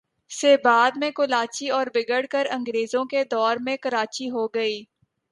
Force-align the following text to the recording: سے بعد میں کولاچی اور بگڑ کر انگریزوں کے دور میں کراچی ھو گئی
سے 0.31 0.55
بعد 0.57 0.91
میں 0.97 1.09
کولاچی 1.11 1.69
اور 1.69 1.87
بگڑ 1.95 2.21
کر 2.25 2.47
انگریزوں 2.51 3.03
کے 3.05 3.23
دور 3.31 3.57
میں 3.59 3.75
کراچی 3.77 4.29
ھو 4.29 4.47
گئی 4.47 4.83